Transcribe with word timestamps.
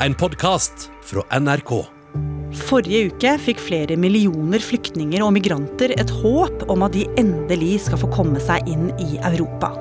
en 0.00 0.14
podkast 0.14 0.90
fra 1.04 1.22
NRK. 1.40 1.70
Forrige 2.68 3.10
uke 3.10 3.32
fikk 3.40 3.60
flere 3.64 3.96
millioner 4.00 4.60
flyktninger 4.62 5.22
og 5.24 5.32
migranter 5.36 5.94
et 5.96 6.12
håp 6.20 6.66
om 6.72 6.84
at 6.84 6.94
de 6.96 7.06
endelig 7.20 7.86
skal 7.86 8.00
få 8.02 8.10
komme 8.12 8.40
seg 8.42 8.68
inn 8.70 8.90
i 9.00 9.16
Europa. 9.24 9.72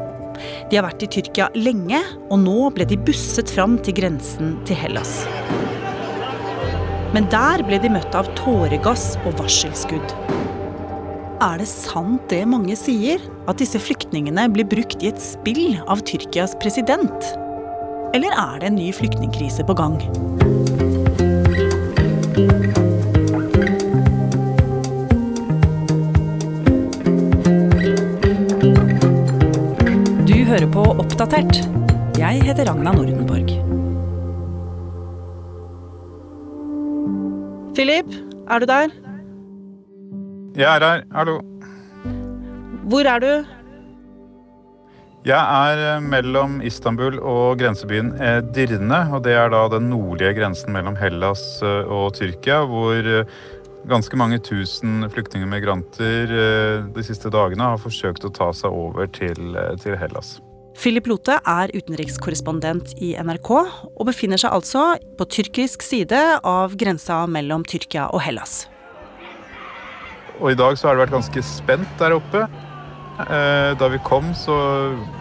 De 0.70 0.80
har 0.80 0.88
vært 0.88 1.04
i 1.06 1.12
Tyrkia 1.12 1.50
lenge, 1.56 2.00
og 2.30 2.42
nå 2.44 2.72
ble 2.76 2.88
de 2.88 3.00
busset 3.00 3.52
fram 3.52 3.78
til 3.84 3.96
grensen 4.00 4.58
til 4.68 4.80
Hellas. 4.80 5.22
Men 7.16 7.28
der 7.32 7.64
ble 7.68 7.80
de 7.84 7.92
møtt 7.92 8.16
av 8.16 8.32
tåregass 8.40 9.14
og 9.24 9.38
varselskudd. 9.40 10.18
Er 11.44 11.60
det 11.60 11.68
sant 11.68 12.24
det 12.32 12.44
mange 12.48 12.76
sier, 12.80 13.24
at 13.52 13.60
disse 13.60 13.80
flyktningene 13.80 14.48
blir 14.52 14.68
brukt 14.68 15.04
i 15.04 15.12
et 15.12 15.24
spill 15.24 15.76
av 15.92 16.04
Tyrkias 16.08 16.56
president? 16.64 17.36
Eller 18.16 18.32
er 18.32 18.60
det 18.60 18.68
en 18.68 18.76
ny 18.76 18.94
flyktningkrise 18.96 19.64
på 19.68 19.74
gang? 19.76 19.96
Du 30.28 30.38
hører 30.48 30.68
på 30.72 30.86
Oppdatert. 31.04 31.60
Jeg 32.18 32.40
heter 32.48 32.70
Ragna 32.70 32.94
Nordenborg. 32.96 33.52
Philip, 37.76 38.16
er 38.50 38.60
du 38.60 38.66
der? 38.66 38.96
Jeg 40.56 40.76
er 40.76 40.88
her. 40.88 41.04
Hallo. 41.12 41.42
Hvor 42.88 43.12
er 43.16 43.20
du? 43.20 43.55
Jeg 45.26 45.42
er 45.42 45.80
eh, 45.82 46.04
mellom 46.06 46.60
Istanbul 46.62 47.16
og 47.18 47.58
grensebyen 47.58 48.12
Edirne. 48.22 49.00
Og 49.10 49.24
det 49.26 49.34
er 49.34 49.50
da 49.50 49.64
den 49.74 49.88
nordlige 49.90 50.36
grensen 50.38 50.70
mellom 50.76 50.94
Hellas 51.00 51.42
eh, 51.66 51.90
og 51.90 52.12
Tyrkia, 52.14 52.60
hvor 52.70 52.94
eh, 52.94 53.26
ganske 53.90 54.20
mange 54.22 54.38
tusen 54.46 55.02
flyktninger 55.10 55.48
og 55.48 55.52
migranter 55.52 56.34
de 56.94 57.04
siste 57.06 57.30
dagene 57.34 57.72
har 57.74 57.82
forsøkt 57.82 58.26
å 58.26 58.32
ta 58.34 58.52
seg 58.54 58.74
over 58.74 59.10
til, 59.14 59.58
til 59.82 59.98
Hellas. 59.98 60.40
Philip 60.78 61.06
Lote 61.10 61.38
er 61.38 61.74
utenrikskorrespondent 61.74 62.96
i 62.98 63.14
NRK, 63.14 63.52
og 63.54 64.04
befinner 64.10 64.42
seg 64.42 64.58
altså 64.58 64.88
på 65.18 65.30
tyrkisk 65.38 65.86
side 65.86 66.22
av 66.42 66.74
grensa 66.82 67.24
mellom 67.30 67.66
Tyrkia 67.66 68.10
og 68.10 68.26
Hellas. 68.26 68.64
Og 70.42 70.52
i 70.54 70.58
dag 70.58 70.78
så 70.78 70.90
har 70.90 70.98
det 70.98 71.06
vært 71.06 71.18
ganske 71.20 71.46
spent 71.46 72.02
der 72.02 72.18
oppe. 72.18 72.46
Da 73.16 73.88
vi 73.88 74.00
kom, 74.04 74.34
så 74.36 74.56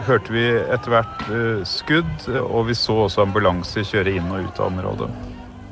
hørte 0.09 0.34
vi 0.34 0.42
etter 0.50 0.91
hvert 0.91 1.20
skudd, 1.69 2.27
og 2.41 2.67
vi 2.67 2.75
så 2.75 3.05
også 3.05 3.23
ambulanser 3.23 3.86
kjøre 3.86 4.17
inn 4.19 4.33
og 4.34 4.48
ut 4.48 4.59
av 4.59 4.73
området. 4.73 5.09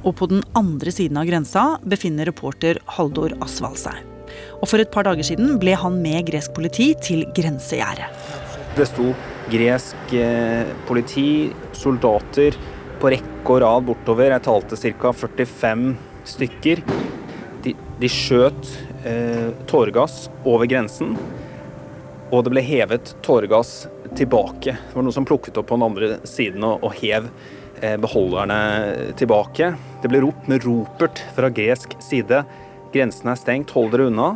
Og 0.07 0.15
på 0.19 0.29
den 0.31 0.43
andre 0.59 0.95
siden 0.95 1.19
av 1.19 1.27
grensa 1.27 1.65
befinner 1.83 2.31
reporter 2.31 2.79
Haldor 2.95 3.35
Asvald 3.43 3.81
seg. 3.83 3.99
Og 4.61 4.69
for 4.71 4.83
et 4.83 4.91
par 4.95 5.07
dager 5.07 5.27
siden 5.27 5.57
ble 5.63 5.75
han 5.79 5.99
med 6.03 6.27
gresk 6.31 6.55
politi 6.57 6.93
til 7.03 7.25
grensegjerdet. 7.35 8.07
Det 8.79 8.87
sto 8.89 9.11
gresk 9.53 10.15
politi, 10.89 11.53
soldater 11.77 12.57
på 13.03 13.11
rekke 13.13 13.57
og 13.57 13.63
rad 13.65 13.87
bortover. 13.89 14.31
Jeg 14.37 14.47
talte 14.47 14.79
ca. 14.79 15.13
45 15.13 15.87
stykker. 16.33 16.83
De, 17.63 17.75
de 18.01 18.11
skjøt 18.11 18.71
eh, 19.07 19.51
tåregass 19.71 20.29
over 20.49 20.67
grensen. 20.71 21.17
Og 22.33 22.47
det 22.47 22.53
ble 22.55 22.63
hevet 22.65 23.13
tåregass 23.25 23.87
tilbake. 24.17 24.73
Det 24.73 24.97
var 24.97 25.05
noen 25.05 25.15
som 25.15 25.27
plukket 25.29 25.59
opp 25.61 25.69
på 25.69 25.77
den 25.77 25.85
andre 25.85 26.15
siden 26.29 26.65
og, 26.65 26.81
og 26.87 26.97
hev 27.03 27.29
eh, 27.83 27.99
beholderne 28.01 28.59
tilbake. 29.21 29.75
Det 30.01 30.09
ble 30.09 30.23
ropt 30.25 30.49
med 30.49 30.65
ropert 30.65 31.21
fra 31.37 31.53
gresk 31.53 31.99
side. 32.01 32.41
Grensen 32.95 33.29
er 33.33 33.41
stengt, 33.41 33.75
hold 33.77 33.93
dere 33.93 34.09
unna. 34.09 34.31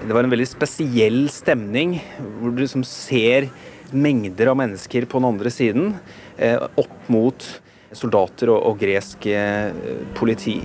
Det 0.00 0.16
var 0.16 0.24
en 0.24 0.32
veldig 0.32 0.48
spesiell 0.48 1.26
stemning, 1.32 1.98
hvor 2.40 2.54
du 2.56 2.62
liksom 2.62 2.86
ser 2.88 3.50
mengder 3.92 4.52
av 4.52 4.56
mennesker 4.60 5.04
på 5.10 5.20
den 5.20 5.28
andre 5.28 5.52
siden 5.52 5.90
eh, 6.38 6.56
opp 6.56 7.10
mot 7.12 7.48
soldater 7.92 8.52
og, 8.54 8.62
og 8.70 8.80
gresk 8.80 9.26
eh, 9.28 9.74
politi. 10.16 10.62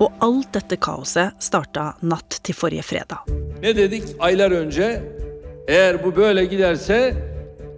Og 0.00 0.12
alt 0.20 0.52
dette 0.52 0.76
kaoset 0.76 1.36
starta 1.40 1.94
natt 2.04 2.40
til 2.44 2.56
forrige 2.56 2.84
fredag. 2.84 3.24
Ne 3.62 3.76
dedik 3.76 4.04
aylar 4.18 4.50
önce? 4.50 5.02
Eğer 5.68 6.04
bu 6.04 6.16
böyle 6.16 6.44
giderse 6.44 7.14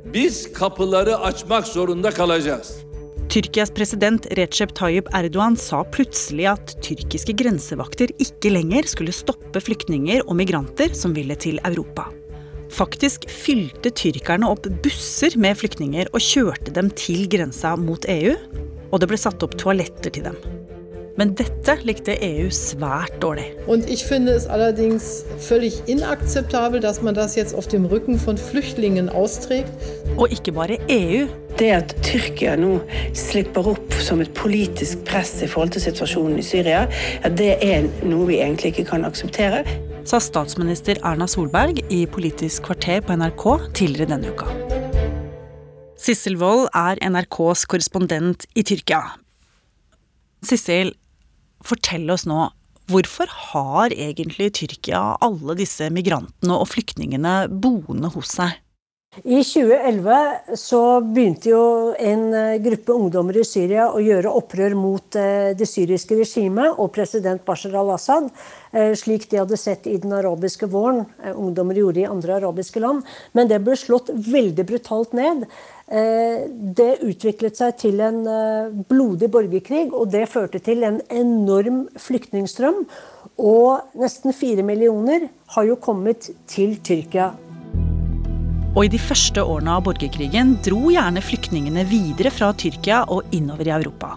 biz 0.05 0.53
kapıları 0.53 1.19
açmak 1.19 1.67
zorunda 1.67 2.11
kalacağız. 2.11 2.89
Tyrkias 3.29 3.71
president 3.71 4.37
Recep 4.37 4.77
Tayyip 4.77 5.09
Erdogan 5.15 5.55
sa 5.55 5.83
plutselig 5.85 6.49
at 6.49 6.83
tyrkiske 6.83 7.33
grensevakter 7.33 8.09
ikke 8.19 8.55
lenger 8.55 8.83
skulle 8.89 9.13
stoppe 9.13 9.61
flyktninger 9.61 10.23
og 10.27 10.37
migranter 10.37 10.95
som 10.95 11.17
ville 11.17 11.37
til 11.37 11.61
Europa. 11.65 12.07
Faktisk 12.73 13.29
fylte 13.29 13.91
tyrkerne 13.91 14.49
opp 14.49 14.65
busser 14.85 15.37
med 15.37 15.57
flyktninger 15.61 16.09
og 16.13 16.25
kjørte 16.25 16.73
dem 16.73 16.89
til 16.97 17.29
grensa 17.29 17.77
mot 17.77 18.05
EU, 18.09 18.33
og 18.93 19.01
det 19.01 19.11
ble 19.13 19.21
satt 19.21 19.45
opp 19.45 19.59
toaletter 19.61 20.11
til 20.11 20.31
dem. 20.31 20.41
Men 21.19 21.33
dette 21.35 21.75
likte 21.83 22.15
EU 22.23 22.47
svært 22.55 23.17
dårlig. 23.19 23.49
Und 23.67 23.91
ich 23.91 24.05
finde 24.07 24.31
es 24.33 24.47
allerdings 24.47 25.25
völlig 25.41 25.83
inakzeptabel, 25.89 26.79
dass 26.79 27.03
man 27.03 27.15
das 27.15 27.35
jetzt 27.35 27.57
auf 27.57 27.67
dem 27.67 27.87
Rücken 27.87 28.21
von 28.21 28.39
Flüchtlingen 28.39 29.09
austrägt. 29.09 29.73
Og 30.17 30.31
ikke 30.31 30.53
bare 30.53 30.79
EU. 30.89 31.27
Det 31.59 31.73
at 31.75 31.95
Tyrkia 32.07 32.55
nå 32.55 32.77
slipper 33.19 33.67
opp 33.73 33.97
som 33.99 34.23
et 34.23 34.31
politisk 34.39 35.03
press 35.09 35.41
i 35.43 35.49
forhold 35.51 35.75
til 35.75 35.83
situasjonen 35.89 36.39
i 36.39 36.45
Syria, 36.47 36.85
ja, 37.25 37.33
det 37.35 37.57
er 37.67 37.89
noe 38.07 38.29
vi 38.31 38.39
egentlig 38.39 38.77
ikke 38.77 38.87
kan 38.93 39.03
akseptere. 39.09 39.65
Sa 40.07 40.23
statsminister 40.23 41.03
Erna 41.03 41.27
Solberg 41.27 41.83
i 41.91 42.05
Politisk 42.07 42.71
kvarter 42.71 43.03
på 43.03 43.19
NRK 43.19 43.49
tidligere 43.75 44.13
denne 44.15 44.31
uka. 44.31 44.47
Sissel 45.99 46.39
Wold 46.39 46.71
er 46.79 47.03
NRKs 47.03 47.67
korrespondent 47.67 48.47
i 48.55 48.63
Tyrkia. 48.63 49.03
Sissel, 50.47 50.95
fortell 51.65 52.11
oss 52.15 52.27
nå, 52.29 52.47
hvorfor 52.89 53.29
har 53.53 53.93
egentlig 53.93 54.53
Tyrkia 54.57 55.19
alle 55.25 55.59
disse 55.59 55.91
migrantene 55.93 56.57
og 56.57 56.71
flyktningene 56.71 57.45
boende 57.51 58.13
hos 58.15 58.37
seg? 58.39 58.57
I 59.25 59.41
2011 59.41 60.57
så 60.61 60.81
begynte 61.01 61.49
jo 61.49 61.63
en 61.97 62.27
gruppe 62.63 62.93
ungdommer 62.93 63.39
i 63.41 63.45
Syria 63.49 63.87
å 63.89 64.03
gjøre 64.05 64.31
opprør 64.37 64.77
mot 64.79 65.17
det 65.59 65.67
syriske 65.67 66.15
regimet 66.21 66.77
og 66.77 66.93
president 66.95 67.43
Bashar 67.47 67.75
al-Assad, 67.81 68.29
slik 69.01 69.25
de 69.33 69.41
hadde 69.41 69.59
sett 69.59 69.89
i 69.91 69.97
den 69.99 70.13
arabiske 70.15 70.69
våren. 70.71 71.07
Ungdommer 71.33 71.81
gjorde 71.81 72.05
i 72.05 72.07
andre 72.07 72.37
arabiske 72.37 72.85
land. 72.85 73.09
Men 73.33 73.49
det 73.51 73.63
ble 73.65 73.79
slått 73.81 74.13
veldig 74.13 74.69
brutalt 74.69 75.17
ned. 75.17 75.49
Det 75.89 76.89
utviklet 77.01 77.57
seg 77.57 77.79
til 77.81 78.03
en 78.05 78.19
blodig 78.91 79.31
borgerkrig, 79.33 79.87
og 79.97 80.11
det 80.13 80.27
førte 80.29 80.61
til 80.61 80.85
en 80.85 80.99
enorm 81.09 81.87
flyktningstrøm. 81.97 82.83
Og 83.41 83.97
nesten 83.97 84.35
fire 84.37 84.65
millioner 84.67 85.29
har 85.55 85.69
jo 85.69 85.79
kommet 85.81 86.29
til 86.51 86.77
Tyrkia. 86.85 87.31
Og 88.77 88.85
i 88.85 88.91
de 88.93 89.01
første 89.01 89.43
årene 89.43 89.79
av 89.79 89.85
borgerkrigen 89.89 90.57
dro 90.63 90.91
gjerne 90.93 91.23
flyktningene 91.25 91.87
videre 91.89 92.31
fra 92.35 92.53
Tyrkia 92.53 93.05
og 93.11 93.33
innover 93.35 93.71
i 93.71 93.75
Europa. 93.75 94.13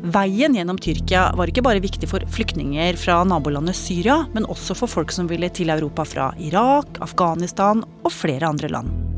Veien 0.00 0.54
gjennom 0.56 0.78
Tyrkia 0.80 1.26
var 1.36 1.50
ikke 1.50 1.64
bare 1.64 1.82
viktig 1.84 2.08
for 2.08 2.24
flyktninger 2.32 2.96
fra 3.00 3.18
nabolandet 3.28 3.76
Syria, 3.76 4.22
men 4.32 4.48
også 4.48 4.76
for 4.78 4.88
folk 4.88 5.12
som 5.12 5.28
ville 5.28 5.50
til 5.52 5.72
Europa 5.74 6.06
fra 6.08 6.30
Irak, 6.40 7.00
Afghanistan 7.04 7.84
og 7.84 8.12
flere 8.14 8.48
andre 8.48 8.72
land. 8.72 9.09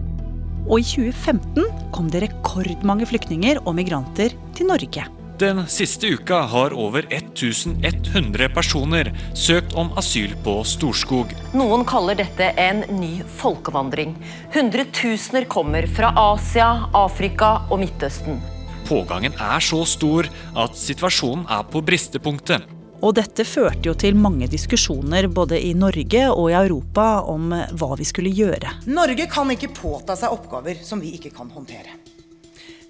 Og 0.69 0.83
i 0.83 0.87
2015 0.87 1.91
kom 1.95 2.11
det 2.13 2.27
rekordmange 2.27 3.09
flyktninger 3.11 3.63
og 3.67 3.77
migranter 3.79 4.37
til 4.57 4.71
Norge. 4.71 5.09
Den 5.43 5.65
siste 5.67 6.07
uka 6.15 6.43
har 6.47 6.75
over 6.79 7.03
1100 7.11 8.47
personer 8.55 9.09
søkt 9.35 9.73
om 9.75 9.91
asyl 9.99 10.37
på 10.45 10.61
Storskog. 10.69 11.33
Noen 11.57 11.83
kaller 11.89 12.21
dette 12.21 12.53
en 12.63 12.85
ny 13.01 13.25
folkevandring. 13.41 14.13
Hundretusener 14.55 15.49
kommer 15.51 15.89
fra 15.91 16.13
Asia, 16.29 16.69
Afrika 16.95 17.57
og 17.73 17.83
Midtøsten. 17.83 18.39
Pågangen 18.87 19.35
er 19.41 19.65
så 19.65 19.83
stor 19.89 20.29
at 20.59 20.79
situasjonen 20.79 21.49
er 21.51 21.67
på 21.73 21.83
bristepunktet. 21.83 22.69
Og 23.03 23.17
dette 23.19 23.43
førte 23.47 23.89
jo 23.89 23.97
til 23.99 24.15
mange 24.15 24.47
diskusjoner 24.51 25.27
både 25.27 25.59
i 25.59 25.73
Norge 25.75 26.23
og 26.31 26.51
i 26.53 26.57
Europa 26.59 27.07
om 27.33 27.51
hva 27.51 27.91
vi 27.99 28.07
skulle 28.07 28.31
gjøre. 28.31 28.77
Norge 28.87 29.27
kan 29.31 29.51
ikke 29.51 29.73
påta 29.75 30.15
seg 30.19 30.35
oppgaver 30.35 30.85
som 30.87 31.03
vi 31.03 31.17
ikke 31.19 31.33
kan 31.35 31.51
håndtere. 31.51 31.99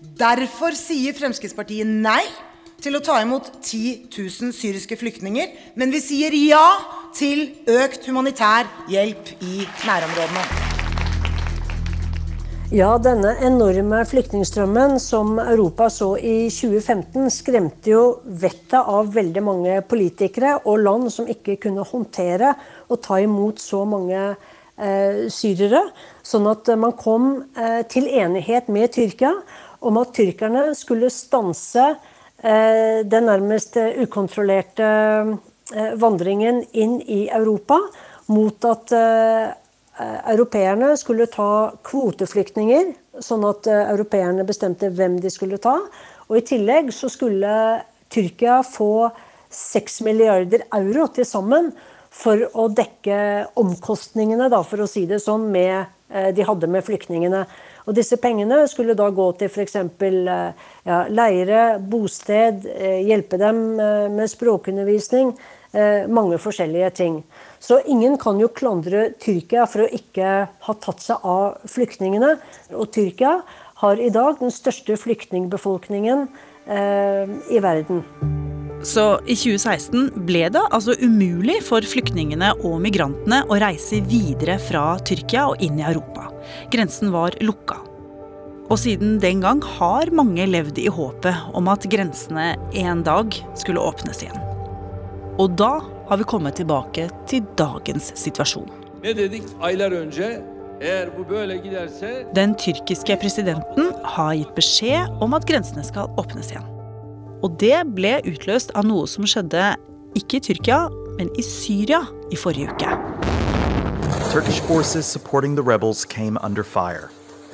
Derfor 0.02 0.76
sier 0.76 1.16
Fremskrittspartiet 1.16 1.88
nei 1.88 2.20
til 2.82 2.98
å 2.98 3.02
ta 3.04 3.20
imot 3.22 3.48
10 3.62 4.10
000 4.10 4.52
syriske 4.56 4.98
flyktninger, 5.00 5.54
men 5.78 5.94
vi 5.94 6.02
sier 6.02 6.34
ja 6.36 6.66
til 7.16 7.48
økt 7.70 8.10
humanitær 8.10 8.68
hjelp 8.90 9.34
i 9.40 9.64
nærområdene. 9.86 10.71
Ja, 12.72 12.94
denne 12.96 13.34
enorme 13.44 13.98
flyktningstrømmen 14.08 14.94
som 14.96 15.34
Europa 15.42 15.90
så 15.92 16.14
i 16.16 16.46
2015, 16.48 17.26
skremte 17.28 17.90
jo 17.92 18.04
vettet 18.24 18.78
av 18.88 19.10
veldig 19.12 19.42
mange 19.44 19.74
politikere 19.84 20.54
og 20.62 20.80
land 20.80 21.10
som 21.12 21.28
ikke 21.28 21.58
kunne 21.66 21.84
håndtere 21.84 22.54
å 22.88 22.96
ta 22.96 23.18
imot 23.20 23.60
så 23.60 23.82
mange 23.84 24.22
eh, 24.24 25.28
syrere. 25.28 25.82
Sånn 26.24 26.48
at 26.48 26.72
man 26.80 26.96
kom 26.96 27.26
eh, 27.52 27.82
til 27.92 28.08
enighet 28.08 28.72
med 28.72 28.96
Tyrkia 28.96 29.34
om 29.84 30.00
at 30.00 30.16
tyrkerne 30.16 30.70
skulle 30.72 31.12
stanse 31.12 31.90
eh, 31.92 33.04
den 33.04 33.28
nærmest 33.28 33.76
ukontrollerte 33.76 34.88
eh, 35.28 35.92
vandringen 36.00 36.64
inn 36.72 37.02
i 37.04 37.26
Europa 37.28 37.82
mot 38.32 38.64
at 38.64 38.96
eh, 38.96 39.50
europeerne 40.00 40.94
skulle 40.96 41.28
ta 41.30 41.72
kvoteflyktninger, 41.84 42.92
sånn 43.20 43.44
at 43.48 43.68
eh, 43.68 43.90
europeerne 43.92 44.46
bestemte 44.48 44.90
hvem 44.92 45.18
de 45.20 45.30
skulle 45.32 45.60
ta. 45.62 45.76
Og 46.30 46.38
i 46.38 46.44
tillegg 46.48 46.92
så 46.96 47.10
skulle 47.12 47.52
Tyrkia 48.12 48.62
få 48.64 49.10
6 49.52 50.00
milliarder 50.06 50.64
euro 50.72 51.08
til 51.12 51.28
sammen 51.28 51.72
for 52.12 52.40
å 52.56 52.68
dekke 52.72 53.52
omkostningene, 53.60 54.48
da, 54.52 54.62
for 54.64 54.84
å 54.84 54.88
si 54.88 55.04
det 55.08 55.20
sånn, 55.24 55.50
med, 55.52 55.92
eh, 56.12 56.30
de 56.32 56.48
hadde 56.48 56.72
med 56.72 56.84
flyktningene. 56.88 57.44
Og 57.82 57.96
disse 57.96 58.16
pengene 58.20 58.62
skulle 58.70 58.96
da 58.96 59.08
gå 59.10 59.24
til 59.36 59.50
f.eks. 59.50 59.74
Ja, 60.86 60.98
leire, 61.10 61.62
bosted, 61.82 62.62
hjelpe 63.08 63.40
dem 63.42 63.58
med 63.74 64.30
språkundervisning. 64.30 65.32
Mange 65.72 66.36
forskjellige 66.36 66.90
ting. 66.98 67.14
Så 67.56 67.78
ingen 67.88 68.18
kan 68.20 68.36
jo 68.36 68.50
klandre 68.52 69.06
Tyrkia 69.22 69.64
for 69.70 69.86
å 69.86 69.92
ikke 69.96 70.32
ha 70.66 70.74
tatt 70.84 71.00
seg 71.00 71.24
av 71.24 71.62
flyktningene. 71.64 72.34
Og 72.76 72.90
Tyrkia 72.92 73.38
har 73.82 73.98
i 73.98 74.12
dag 74.14 74.38
den 74.38 74.52
største 74.54 74.96
flyktningbefolkningen 75.00 76.26
eh, 76.70 77.32
i 77.50 77.62
verden. 77.62 78.04
Så 78.82 79.04
i 79.30 79.36
2016 79.38 80.24
ble 80.26 80.48
det 80.50 80.62
altså 80.74 80.96
umulig 80.98 81.60
for 81.66 81.86
flyktningene 81.86 82.50
og 82.66 82.80
migrantene 82.82 83.44
å 83.46 83.58
reise 83.62 84.00
videre 84.10 84.58
fra 84.62 84.96
Tyrkia 85.06 85.46
og 85.52 85.62
inn 85.62 85.78
i 85.78 85.86
Europa. 85.86 86.28
Grensen 86.74 87.14
var 87.14 87.38
lukka. 87.42 87.78
Og 88.70 88.78
siden 88.80 89.18
den 89.22 89.42
gang 89.42 89.62
har 89.78 90.10
mange 90.14 90.46
levd 90.50 90.78
i 90.82 90.88
håpet 90.90 91.54
om 91.54 91.70
at 91.70 91.86
grensene 91.90 92.54
en 92.82 93.06
dag 93.06 93.34
skulle 93.58 93.82
åpnes 93.82 94.24
igjen. 94.24 94.51
Og 95.42 95.56
da 95.58 95.80
har 96.08 96.20
vi 96.20 96.26
kommet 96.28 96.54
tilbake 96.60 97.08
til 97.26 97.42
dagens 97.58 98.12
situasjon. 98.14 98.68
Den 102.36 102.54
tyrkiske 102.54 103.16
presidenten 103.22 103.88
har 104.14 104.36
gitt 104.38 104.52
beskjed 104.54 105.22
om 105.24 105.34
at 105.34 105.46
grensene 105.48 105.82
skal 105.86 106.12
åpnes 106.20 106.52
igjen. 106.52 106.68
Og 107.42 107.56
det 107.58 107.80
ble 107.96 108.20
utløst 108.30 108.70
av 108.78 108.86
noe 108.86 109.08
som 109.10 109.26
skjedde 109.26 109.72
ikke 110.18 110.38
i 110.38 110.44
Tyrkia, 110.46 110.84
men 111.18 111.32
i 111.34 111.42
Syria 111.42 112.04
i 112.30 112.38
forrige 112.38 112.70
uke. 112.70 112.92
Turkish 114.30 114.62
forces 114.68 115.06
supporting 115.06 115.56
the 115.58 115.64
rebels 115.66 116.04
came 116.04 116.38
under 116.46 116.62
fire. 116.62 117.10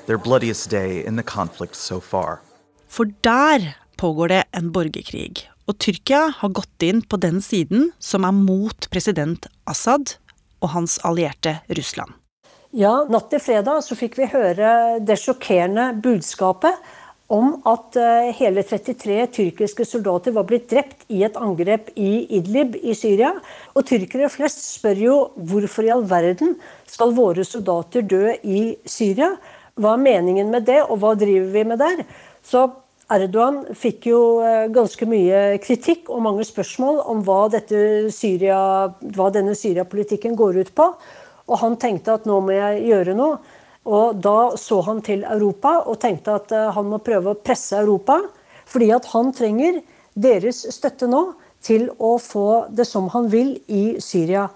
Their 0.06 0.18
bloodiest 0.18 0.68
day 0.70 1.00
in 1.06 1.16
the 1.16 1.24
conflict 1.24 1.76
so 1.76 2.00
far. 2.00 2.40
For 2.88 3.04
der 3.24 3.76
pågår 3.96 4.28
det 4.28 4.42
en 4.52 4.72
borgerkrig, 4.72 5.48
og 5.68 5.76
Tyrkia 5.82 6.28
har 6.40 6.54
gått 6.56 6.84
inn 6.86 7.02
på 7.04 7.20
den 7.20 7.42
siden 7.44 7.90
som 8.00 8.24
er 8.24 8.34
mot 8.36 8.88
president 8.92 9.50
Assad 9.68 10.16
og 10.64 10.72
hans 10.72 10.96
allierte 11.06 11.58
Russland. 11.68 12.14
Ja, 12.76 13.04
natt 13.08 13.30
til 13.32 13.40
fredag 13.40 13.84
så 13.84 13.96
fikk 13.96 14.18
vi 14.18 14.28
høre 14.32 14.98
det 15.00 15.16
sjokkerende 15.20 15.92
budskapet 16.04 16.76
om 17.32 17.58
at 17.68 17.96
eh, 18.00 18.30
hele 18.36 18.64
33 18.64 19.26
tyrkiske 19.36 19.84
soldater 19.84 20.32
var 20.36 20.46
blitt 20.48 20.68
drept 20.70 21.04
i 21.12 21.22
et 21.26 21.36
angrep 21.36 21.90
i 22.00 22.24
Idlib 22.38 22.76
i 22.80 22.96
Syria. 22.96 23.34
Og 23.76 23.84
tyrkere 23.88 24.30
flest 24.32 24.64
spør 24.64 25.02
jo 25.04 25.16
hvorfor 25.36 25.84
i 25.84 25.92
all 25.92 26.06
verden 26.08 26.56
skal 26.88 27.12
våre 27.16 27.44
soldater 27.44 28.04
dø 28.08 28.32
i 28.40 28.62
Syria? 28.88 29.34
Hva 29.78 29.94
er 29.94 30.04
meningen 30.04 30.52
med 30.52 30.64
det, 30.68 30.80
og 30.88 31.00
hva 31.02 31.12
driver 31.20 31.52
vi 31.52 31.64
med 31.68 31.80
der? 31.84 32.04
Så 32.44 32.64
Erdogan 33.08 33.62
fikk 33.72 34.10
jo 34.10 34.18
eh, 34.44 34.66
ganske 34.68 35.06
mye 35.08 35.56
kritikk 35.64 36.10
og 36.12 36.20
mange 36.26 36.44
spørsmål 36.44 37.00
om 37.08 37.22
hva, 37.24 37.46
Syria, 38.12 38.58
hva 39.16 39.28
denne 39.32 39.54
Syria-politikken 39.56 40.36
går 40.36 40.60
ut 40.60 40.72
på. 40.76 40.90
Og 41.48 41.60
han 41.62 41.78
tenkte 41.80 42.18
at 42.18 42.28
nå 42.28 42.36
må 42.44 42.52
jeg 42.52 42.84
gjøre 42.90 43.16
noe. 43.16 43.38
Og 43.88 44.20
da 44.20 44.52
så 44.60 44.82
han 44.84 45.00
til 45.00 45.24
Europa 45.24 45.78
og 45.88 45.96
tenkte 46.04 46.36
at 46.36 46.52
eh, 46.52 46.68
han 46.76 46.90
må 46.90 47.00
prøve 47.00 47.32
å 47.32 47.40
presse 47.40 47.80
Europa. 47.80 48.20
Fordi 48.68 48.92
at 48.92 49.08
han 49.14 49.32
trenger 49.32 49.80
deres 50.12 50.66
støtte 50.76 51.08
nå 51.08 51.30
til 51.64 51.88
å 51.96 52.18
få 52.20 52.66
det 52.68 52.84
som 52.84 53.08
han 53.16 53.32
vil 53.32 53.56
i 53.72 53.96
Syria. 54.04 54.50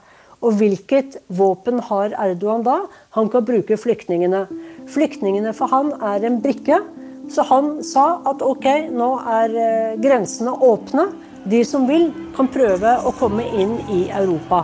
Og 0.44 0.58
hvilket 0.60 1.22
våpen 1.32 1.80
har 1.88 2.12
Erdogan 2.20 2.66
da? 2.66 2.82
Han 3.16 3.32
kan 3.32 3.48
bruke 3.48 3.80
flyktningene. 3.80 4.44
Flyktningene 4.92 5.56
for 5.56 5.72
han 5.72 5.94
er 6.04 6.28
en 6.28 6.42
brikke 6.44 6.82
så 7.32 7.44
han 7.48 7.78
sa 7.86 8.20
at 8.28 8.42
ok, 8.44 8.66
nå 8.92 9.08
er 9.32 9.54
eh, 9.56 9.92
grensene 10.02 10.52
åpne. 10.52 11.08
De 11.48 11.62
som 11.66 11.88
vil, 11.88 12.10
kan 12.36 12.50
prøve 12.52 12.92
å 13.02 13.12
komme 13.18 13.46
inn 13.56 13.74
i 13.90 14.04
Europa. 14.14 14.62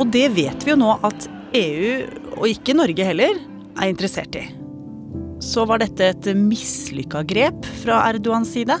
Og 0.00 0.06
det 0.12 0.28
vet 0.36 0.64
vi 0.64 0.72
jo 0.72 0.78
nå 0.80 0.94
at 1.04 1.26
EU, 1.56 1.90
og 2.38 2.46
ikke 2.48 2.76
Norge 2.78 3.04
heller, 3.04 3.40
er 3.74 3.90
interessert 3.90 4.36
i. 4.38 4.44
Så 5.40 5.64
var 5.66 5.80
dette 5.82 6.12
et 6.12 6.30
mislykka 6.36 7.24
grep 7.26 7.66
fra 7.80 8.04
Erdogans 8.10 8.52
side? 8.54 8.76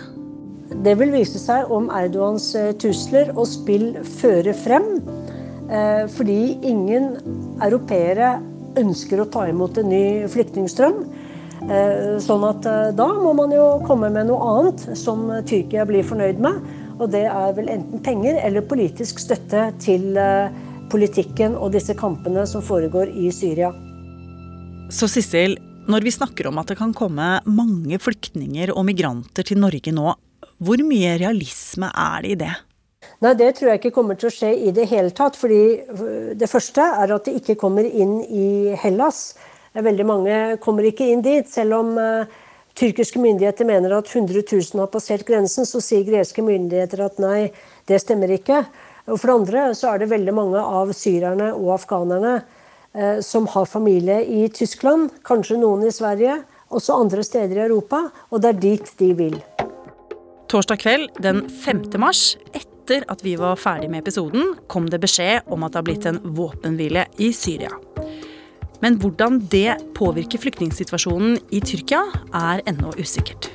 Det 0.70 0.92
vil 1.00 1.10
vise 1.10 1.40
seg 1.40 1.72
om 1.72 1.88
Erdogans 1.90 2.52
tusler 2.78 3.32
og 3.34 3.48
spill 3.50 3.94
fører 4.20 4.54
frem. 4.54 4.92
Eh, 5.70 6.04
fordi 6.10 6.58
ingen 6.66 7.12
europeere 7.62 8.36
ønsker 8.78 9.22
å 9.22 9.28
ta 9.30 9.46
imot 9.50 9.78
en 9.80 9.90
ny 9.90 10.04
flyktningstrøm. 10.30 11.02
Eh, 11.68 12.16
sånn 12.24 12.44
at 12.48 12.64
eh, 12.64 12.90
da 12.96 13.06
må 13.20 13.34
man 13.36 13.52
jo 13.52 13.66
komme 13.84 14.08
med 14.12 14.30
noe 14.30 14.40
annet 14.54 14.84
som 14.96 15.26
Tyrkia 15.44 15.84
blir 15.88 16.06
fornøyd 16.06 16.40
med. 16.40 16.62
Og 17.00 17.10
det 17.12 17.26
er 17.28 17.52
vel 17.56 17.68
enten 17.72 18.00
penger 18.04 18.40
eller 18.44 18.64
politisk 18.68 19.20
støtte 19.20 19.68
til 19.82 20.16
eh, 20.20 20.48
politikken 20.92 21.56
og 21.56 21.74
disse 21.76 21.96
kampene 21.98 22.46
som 22.48 22.64
foregår 22.64 23.12
i 23.12 23.28
Syria. 23.34 23.74
Så 24.90 25.06
Sissel, 25.10 25.58
når 25.90 26.06
vi 26.06 26.14
snakker 26.14 26.48
om 26.50 26.58
at 26.60 26.72
det 26.72 26.80
kan 26.80 26.96
komme 26.96 27.36
mange 27.46 28.00
flyktninger 28.00 28.72
og 28.74 28.88
migranter 28.88 29.46
til 29.46 29.60
Norge 29.60 29.94
nå, 29.94 30.16
hvor 30.60 30.82
mye 30.84 31.14
realisme 31.20 31.88
er 31.92 32.24
det 32.24 32.34
i 32.34 32.40
det? 32.40 32.52
Nei, 33.20 33.32
Det 33.36 33.54
tror 33.56 33.70
jeg 33.70 33.80
ikke 33.80 33.94
kommer 33.96 34.16
til 34.16 34.28
å 34.28 34.32
skje 34.34 34.50
i 34.68 34.72
det 34.76 34.88
hele 34.90 35.12
tatt. 35.12 35.36
fordi 35.36 36.34
Det 36.36 36.48
første 36.48 36.80
er 36.80 37.14
at 37.14 37.24
de 37.24 37.36
ikke 37.36 37.56
kommer 37.60 37.84
inn 37.84 38.20
i 38.24 38.74
Hellas. 38.80 39.34
Veldig 39.78 40.06
mange 40.06 40.36
kommer 40.62 40.86
ikke 40.88 41.06
inn 41.12 41.22
dit. 41.22 41.46
Selv 41.46 41.78
om 41.78 41.92
uh, 41.94 42.26
tyrkiske 42.78 43.20
myndigheter 43.22 43.68
mener 43.68 43.94
at 43.94 44.10
100 44.10 44.42
000 44.42 44.82
har 44.82 44.90
passert 44.90 45.26
grensen, 45.28 45.66
så 45.68 45.82
sier 45.84 46.06
greske 46.08 46.42
myndigheter 46.42 47.04
at 47.06 47.20
nei, 47.22 47.50
det 47.86 48.00
stemmer 48.02 48.32
ikke. 48.34 48.64
Og 49.10 49.18
for 49.18 49.30
det 49.30 49.36
andre 49.36 49.66
så 49.78 49.92
er 49.92 50.02
det 50.02 50.10
veldig 50.10 50.34
mange 50.34 50.62
av 50.62 50.90
syrerne 50.96 51.52
og 51.54 51.76
afghanerne 51.78 52.40
uh, 52.40 53.18
som 53.22 53.46
har 53.54 53.70
familie 53.70 54.24
i 54.26 54.48
Tyskland, 54.54 55.12
kanskje 55.26 55.60
noen 55.62 55.86
i 55.86 55.94
Sverige, 55.94 56.40
også 56.70 56.98
andre 57.02 57.22
steder 57.26 57.58
i 57.58 57.66
Europa, 57.68 58.04
og 58.30 58.42
det 58.42 58.52
er 58.52 58.62
dit 58.62 58.92
de 58.98 59.12
vil. 59.18 59.38
Torsdag 60.50 60.82
kveld 60.82 61.22
den 61.22 61.44
5. 61.62 61.84
mars, 62.02 62.34
etter 62.54 63.06
at 63.10 63.22
vi 63.22 63.36
var 63.38 63.58
ferdig 63.58 63.90
med 63.90 64.02
episoden, 64.02 64.56
kom 64.66 64.90
det 64.90 64.98
beskjed 65.02 65.46
om 65.46 65.62
at 65.62 65.74
det 65.74 65.78
har 65.78 65.86
blitt 65.86 66.10
en 66.10 66.18
våpenhvile 66.34 67.06
i 67.22 67.30
Syria. 67.34 67.70
Men 68.80 68.96
hvordan 69.00 69.40
det 69.52 69.76
påvirker 69.96 70.40
flyktningsituasjonen 70.40 71.38
i 71.52 71.60
Tyrkia, 71.60 72.02
er 72.32 72.64
ennå 72.70 72.94
usikkert. 72.96 73.50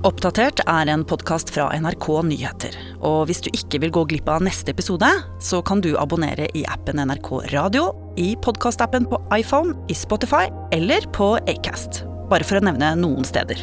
Oppdatert 0.00 0.62
er 0.64 0.88
en 0.90 1.02
podkast 1.06 1.52
fra 1.54 1.68
NRK 1.76 2.06
Nyheter. 2.26 2.74
Og 3.04 3.28
hvis 3.28 3.42
du 3.44 3.50
ikke 3.52 3.82
vil 3.84 3.92
gå 3.94 4.06
glipp 4.10 4.30
av 4.32 4.42
neste 4.42 4.72
episode, 4.74 5.08
så 5.44 5.60
kan 5.62 5.84
du 5.84 5.92
abonnere 6.00 6.48
i 6.56 6.64
appen 6.72 6.98
NRK 7.04 7.30
Radio, 7.52 7.92
i 8.18 8.32
podkastappen 8.42 9.06
på 9.08 9.20
iPhone, 9.36 9.76
i 9.92 9.96
Spotify 9.96 10.48
eller 10.74 11.04
på 11.14 11.34
Acast. 11.44 12.02
Bare 12.32 12.48
for 12.48 12.58
å 12.58 12.64
nevne 12.64 12.96
noen 12.98 13.28
steder. 13.28 13.62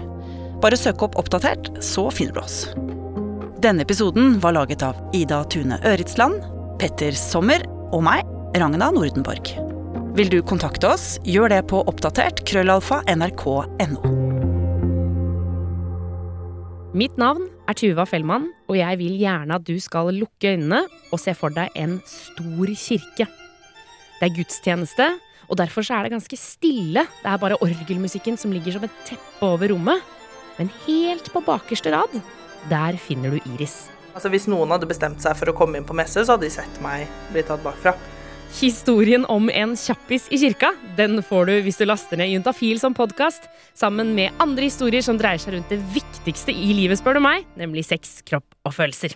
Bare 0.61 0.77
søk 0.79 1.03
opp 1.05 1.17
Oppdatert, 1.21 1.69
så 1.85 2.07
finner 2.13 2.33
du 2.33 2.41
oss. 2.41 2.61
Denne 3.61 3.83
episoden 3.85 4.39
var 4.41 4.55
laget 4.57 4.83
av 4.85 4.97
Ida 5.13 5.43
Tune 5.53 5.77
Øritsland, 5.85 6.41
Petter 6.81 7.13
Sommer 7.17 7.61
og 7.93 8.01
meg, 8.05 8.25
Ragna 8.57 8.89
Nordenborg. 8.93 9.51
Vil 10.17 10.31
du 10.33 10.39
kontakte 10.41 10.89
oss, 10.89 11.19
gjør 11.29 11.53
det 11.53 11.61
på 11.69 11.83
oppdatert 11.89 12.41
krøllalfa 12.49 13.03
nrk.no. 13.13 14.15
Mitt 16.97 17.19
navn 17.21 17.45
er 17.69 17.77
Tuva 17.77 18.07
Fellmann, 18.09 18.49
og 18.65 18.79
jeg 18.79 18.97
vil 18.97 19.13
gjerne 19.21 19.59
at 19.59 19.65
du 19.67 19.75
skal 19.83 20.09
lukke 20.15 20.55
øynene 20.55 20.81
og 21.11 21.21
se 21.21 21.37
for 21.37 21.53
deg 21.53 21.69
en 21.77 21.99
stor 22.09 22.73
kirke. 22.73 23.29
Det 24.17 24.25
er 24.25 24.33
gudstjeneste, 24.33 25.11
og 25.47 25.61
derfor 25.61 25.85
er 25.93 26.07
det 26.07 26.15
ganske 26.17 26.39
stille. 26.39 27.05
Det 27.21 27.29
er 27.29 27.41
bare 27.41 27.61
orgelmusikken 27.61 28.41
som 28.41 28.55
ligger 28.55 28.79
som 28.79 28.87
et 28.87 29.01
teppe 29.05 29.45
over 29.45 29.69
rommet. 29.75 30.16
Men 30.57 30.71
helt 30.87 31.29
på 31.33 31.43
bakerste 31.45 31.93
rad, 31.93 32.19
der 32.69 32.97
finner 33.01 33.35
du 33.35 33.53
Iris. 33.53 33.87
Altså 34.17 34.31
Hvis 34.33 34.47
noen 34.49 34.71
hadde 34.73 34.89
bestemt 34.89 35.21
seg 35.21 35.37
for 35.37 35.51
å 35.51 35.55
komme 35.57 35.77
inn 35.77 35.85
på 35.87 35.95
messe, 35.97 36.23
så 36.25 36.35
hadde 36.35 36.47
de 36.47 36.55
sett 36.55 36.79
meg 36.81 37.05
bli 37.33 37.43
tatt 37.45 37.61
bakfra. 37.65 37.93
Historien 38.57 39.25
om 39.29 39.51
en 39.51 39.75
kjappis 39.77 40.29
i 40.31 40.39
kirka 40.39 40.71
den 40.97 41.19
får 41.25 41.49
du 41.49 41.53
hvis 41.65 41.77
du 41.81 41.85
laster 41.85 42.17
ned 42.17 42.31
Juntafil 42.31 42.79
som 42.81 42.95
podkast, 42.97 43.45
sammen 43.77 44.15
med 44.17 44.33
andre 44.41 44.69
historier 44.71 45.05
som 45.05 45.19
dreier 45.19 45.41
seg 45.43 45.57
rundt 45.57 45.69
det 45.73 45.81
viktigste 45.93 46.55
i 46.55 46.73
livet, 46.73 46.97
spør 47.01 47.19
du 47.19 47.25
meg, 47.27 47.45
nemlig 47.59 47.85
sex, 47.85 48.21
kropp 48.25 48.47
og 48.65 48.73
følelser. 48.79 49.13